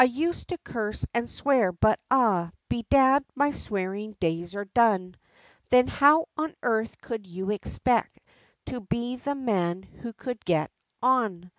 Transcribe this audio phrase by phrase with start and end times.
[0.01, 5.15] "I used to curse and swear, but, ah, bedad, my swearing days are done!"
[5.69, 8.19] "Then how on earth could you expect
[8.65, 10.71] to be the man who could get
[11.03, 11.49] on?"